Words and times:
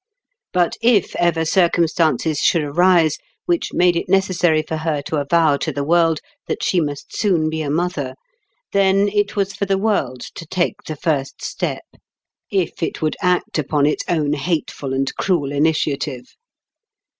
But 0.51 0.77
if 0.81 1.15
ever 1.17 1.45
circumstances 1.45 2.39
should 2.41 2.63
arise 2.63 3.19
which 3.45 3.71
made 3.71 3.95
it 3.95 4.09
necessary 4.09 4.63
for 4.63 4.77
her 4.77 4.99
to 5.03 5.17
avow 5.17 5.57
to 5.57 5.71
the 5.71 5.83
world 5.83 6.21
that 6.47 6.63
she 6.63 6.81
must 6.81 7.15
soon 7.15 7.51
be 7.51 7.61
a 7.61 7.69
mother, 7.69 8.15
then 8.71 9.09
it 9.09 9.35
was 9.35 9.53
for 9.53 9.67
the 9.67 9.77
world 9.77 10.21
to 10.33 10.47
take 10.47 10.81
the 10.87 10.95
first 10.95 11.43
step, 11.43 11.83
if 12.51 12.81
it 12.81 13.03
would 13.03 13.15
act 13.21 13.59
upon 13.59 13.85
its 13.85 14.03
own 14.09 14.33
hateful 14.33 14.95
and 14.95 15.15
cruel 15.17 15.51
initiative. 15.51 16.35